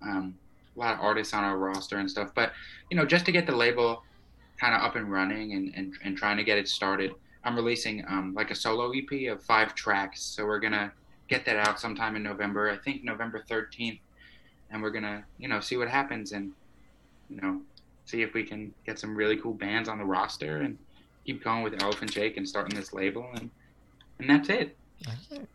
um, 0.00 0.34
a 0.74 0.78
lot 0.78 0.94
of 0.94 1.00
artists 1.00 1.34
on 1.34 1.44
our 1.44 1.58
roster 1.58 1.98
and 1.98 2.10
stuff. 2.10 2.30
But 2.34 2.52
you 2.90 2.96
know, 2.96 3.04
just 3.04 3.26
to 3.26 3.32
get 3.32 3.46
the 3.46 3.54
label 3.54 4.04
kind 4.58 4.74
of 4.74 4.82
up 4.82 4.96
and 4.96 5.10
running 5.10 5.52
and, 5.52 5.72
and, 5.74 5.94
and 6.04 6.16
trying 6.16 6.36
to 6.36 6.44
get 6.44 6.58
it 6.58 6.68
started, 6.68 7.12
I'm 7.44 7.54
releasing 7.56 8.04
um, 8.08 8.34
like 8.34 8.50
a 8.50 8.54
solo 8.54 8.92
EP 8.92 9.30
of 9.32 9.42
five 9.42 9.74
tracks. 9.74 10.20
So 10.22 10.44
we're 10.44 10.60
gonna 10.60 10.92
get 11.28 11.44
that 11.46 11.56
out 11.56 11.80
sometime 11.80 12.16
in 12.16 12.22
November. 12.22 12.70
I 12.70 12.76
think 12.76 13.04
November 13.04 13.44
13th, 13.48 14.00
and 14.70 14.82
we're 14.82 14.90
gonna 14.90 15.24
you 15.38 15.48
know 15.48 15.60
see 15.60 15.76
what 15.76 15.88
happens 15.88 16.32
and 16.32 16.52
you 17.30 17.40
know 17.40 17.60
see 18.04 18.22
if 18.22 18.34
we 18.34 18.42
can 18.42 18.72
get 18.86 18.98
some 18.98 19.14
really 19.14 19.36
cool 19.36 19.54
bands 19.54 19.88
on 19.88 19.98
the 19.98 20.04
roster 20.04 20.58
and 20.58 20.78
keep 21.24 21.44
going 21.44 21.62
with 21.62 21.82
Elephant 21.82 22.10
Jake 22.10 22.36
and 22.36 22.48
starting 22.48 22.74
this 22.78 22.92
label 22.92 23.28
and 23.34 23.50
and 24.18 24.28
that's 24.28 24.48
it. 24.48 24.76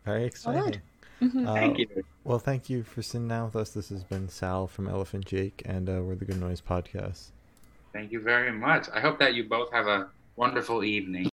Very 0.04 0.24
exciting. 0.24 0.80
Mhm. 1.20 1.46
Uh, 1.46 1.54
Thank 1.54 1.78
you. 1.78 2.04
Well, 2.24 2.38
thank 2.38 2.70
you 2.70 2.82
for 2.82 3.02
sitting 3.02 3.28
down 3.28 3.46
with 3.46 3.56
us. 3.56 3.70
This 3.70 3.90
has 3.90 4.02
been 4.02 4.28
Sal 4.28 4.66
from 4.66 4.88
Elephant 4.88 5.26
Jake, 5.26 5.62
and 5.64 5.88
uh, 5.88 6.00
we're 6.02 6.14
the 6.16 6.24
Good 6.24 6.40
Noise 6.40 6.60
Podcast. 6.60 7.30
Thank 7.94 8.10
you 8.10 8.20
very 8.20 8.50
much. 8.50 8.88
I 8.92 8.98
hope 8.98 9.20
that 9.20 9.34
you 9.34 9.44
both 9.44 9.70
have 9.72 9.86
a 9.86 10.08
wonderful 10.34 10.82
evening. 10.82 11.30